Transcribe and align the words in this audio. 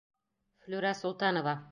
Флүрә 0.63 0.93
СОЛТАНОВА. 1.03 1.55